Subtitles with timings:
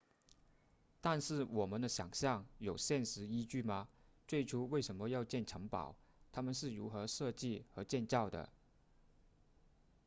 [0.99, 3.87] 但是我们的想象有现实依据吗
[4.27, 5.95] 最初为什么要建城堡
[6.31, 8.49] 它们是如何设计和建造的